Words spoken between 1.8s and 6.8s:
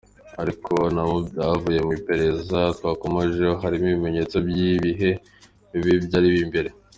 mu iperereza twakomojeho, harimo ibimenyetso by’ibihe bibi byari imbere.